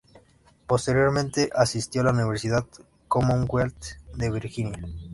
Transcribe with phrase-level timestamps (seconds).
[0.65, 2.65] Posteriormente, asistió a la Universidad
[3.07, 4.79] Commonwealth de Virginia.